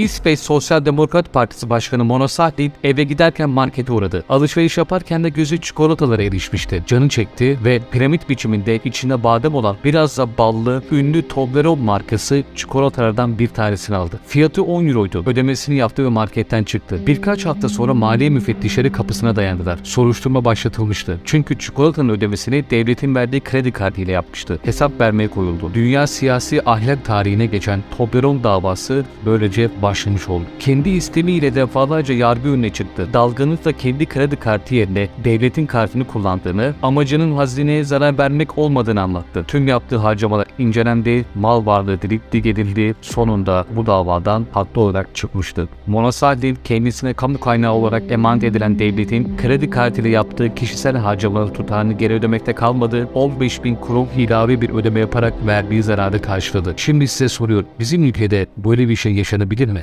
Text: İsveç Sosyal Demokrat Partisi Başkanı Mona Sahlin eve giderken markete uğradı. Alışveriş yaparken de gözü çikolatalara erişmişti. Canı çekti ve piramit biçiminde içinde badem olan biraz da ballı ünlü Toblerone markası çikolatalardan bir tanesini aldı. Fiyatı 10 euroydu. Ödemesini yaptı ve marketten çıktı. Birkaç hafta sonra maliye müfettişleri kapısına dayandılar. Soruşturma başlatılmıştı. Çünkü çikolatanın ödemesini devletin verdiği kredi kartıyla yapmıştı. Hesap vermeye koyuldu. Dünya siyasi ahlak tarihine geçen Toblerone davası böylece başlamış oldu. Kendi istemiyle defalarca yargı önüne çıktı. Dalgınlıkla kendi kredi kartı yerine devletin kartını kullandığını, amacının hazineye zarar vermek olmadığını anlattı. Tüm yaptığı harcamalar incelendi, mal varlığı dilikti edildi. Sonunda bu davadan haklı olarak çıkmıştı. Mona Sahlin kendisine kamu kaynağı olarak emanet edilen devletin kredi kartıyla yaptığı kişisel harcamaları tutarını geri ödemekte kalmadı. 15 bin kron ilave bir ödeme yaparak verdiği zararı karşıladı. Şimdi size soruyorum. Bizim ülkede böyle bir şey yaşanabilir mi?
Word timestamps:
İsveç 0.00 0.38
Sosyal 0.38 0.84
Demokrat 0.84 1.32
Partisi 1.32 1.70
Başkanı 1.70 2.04
Mona 2.04 2.28
Sahlin 2.28 2.72
eve 2.84 3.04
giderken 3.04 3.50
markete 3.50 3.92
uğradı. 3.92 4.24
Alışveriş 4.28 4.78
yaparken 4.78 5.24
de 5.24 5.28
gözü 5.28 5.60
çikolatalara 5.60 6.22
erişmişti. 6.22 6.82
Canı 6.86 7.08
çekti 7.08 7.58
ve 7.64 7.80
piramit 7.90 8.28
biçiminde 8.28 8.80
içinde 8.84 9.24
badem 9.24 9.54
olan 9.54 9.76
biraz 9.84 10.18
da 10.18 10.38
ballı 10.38 10.82
ünlü 10.92 11.28
Toblerone 11.28 11.82
markası 11.82 12.44
çikolatalardan 12.54 13.38
bir 13.38 13.48
tanesini 13.48 13.96
aldı. 13.96 14.20
Fiyatı 14.26 14.62
10 14.62 14.86
euroydu. 14.86 15.22
Ödemesini 15.26 15.76
yaptı 15.76 16.04
ve 16.04 16.08
marketten 16.08 16.64
çıktı. 16.64 17.00
Birkaç 17.06 17.46
hafta 17.46 17.68
sonra 17.68 17.94
maliye 17.94 18.30
müfettişleri 18.30 18.92
kapısına 18.92 19.36
dayandılar. 19.36 19.78
Soruşturma 19.82 20.44
başlatılmıştı. 20.44 21.20
Çünkü 21.24 21.58
çikolatanın 21.58 22.08
ödemesini 22.08 22.64
devletin 22.70 23.14
verdiği 23.14 23.40
kredi 23.40 23.72
kartıyla 23.72 24.12
yapmıştı. 24.12 24.58
Hesap 24.64 25.00
vermeye 25.00 25.28
koyuldu. 25.28 25.70
Dünya 25.74 26.06
siyasi 26.06 26.62
ahlak 26.66 27.04
tarihine 27.04 27.46
geçen 27.46 27.80
Toblerone 27.98 28.44
davası 28.44 29.04
böylece 29.26 29.70
başlamış 29.90 30.28
oldu. 30.28 30.44
Kendi 30.58 30.88
istemiyle 30.88 31.54
defalarca 31.54 32.14
yargı 32.14 32.48
önüne 32.48 32.70
çıktı. 32.70 33.08
Dalgınlıkla 33.12 33.72
kendi 33.72 34.06
kredi 34.06 34.36
kartı 34.36 34.74
yerine 34.74 35.08
devletin 35.24 35.66
kartını 35.66 36.06
kullandığını, 36.06 36.74
amacının 36.82 37.32
hazineye 37.36 37.84
zarar 37.84 38.18
vermek 38.18 38.58
olmadığını 38.58 39.00
anlattı. 39.00 39.44
Tüm 39.48 39.68
yaptığı 39.68 39.96
harcamalar 39.96 40.46
incelendi, 40.58 41.24
mal 41.34 41.66
varlığı 41.66 42.02
dilikti 42.02 42.38
edildi. 42.38 42.94
Sonunda 43.00 43.66
bu 43.76 43.86
davadan 43.86 44.46
haklı 44.52 44.80
olarak 44.80 45.14
çıkmıştı. 45.14 45.68
Mona 45.86 46.12
Sahlin 46.12 46.58
kendisine 46.64 47.12
kamu 47.14 47.40
kaynağı 47.40 47.72
olarak 47.72 48.02
emanet 48.10 48.44
edilen 48.44 48.78
devletin 48.78 49.36
kredi 49.36 49.70
kartıyla 49.70 50.10
yaptığı 50.10 50.54
kişisel 50.54 50.96
harcamaları 50.96 51.52
tutarını 51.52 51.92
geri 51.92 52.14
ödemekte 52.14 52.52
kalmadı. 52.52 53.08
15 53.14 53.64
bin 53.64 53.76
kron 53.76 54.08
ilave 54.16 54.60
bir 54.60 54.70
ödeme 54.70 55.00
yaparak 55.00 55.46
verdiği 55.46 55.82
zararı 55.82 56.22
karşıladı. 56.22 56.74
Şimdi 56.76 57.08
size 57.08 57.28
soruyorum. 57.28 57.68
Bizim 57.78 58.04
ülkede 58.04 58.46
böyle 58.56 58.88
bir 58.88 58.96
şey 58.96 59.14
yaşanabilir 59.14 59.68
mi? 59.68 59.79